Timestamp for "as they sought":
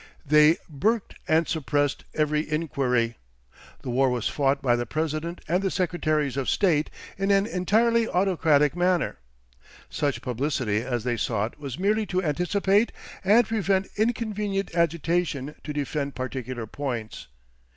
10.81-11.59